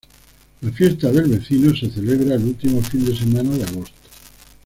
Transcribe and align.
La 0.61 0.71
Fiesta 0.71 1.11
del 1.11 1.29
Vecino 1.29 1.75
se 1.75 1.91
celebra 1.91 2.33
el 2.33 2.43
último 2.45 2.81
fin 2.81 3.05
de 3.05 3.15
semana 3.15 3.51
de 3.51 3.65
agosto. 3.65 3.95